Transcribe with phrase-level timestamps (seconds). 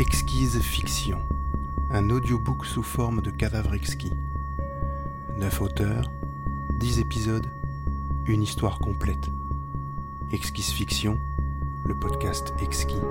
[0.00, 1.20] Exquise Fiction,
[1.90, 4.14] un audiobook sous forme de cadavre exquis.
[5.36, 6.10] Neuf auteurs,
[6.72, 7.46] dix épisodes,
[8.24, 9.28] une histoire complète.
[10.30, 11.20] Exquise Fiction,
[11.84, 13.02] le podcast exquis.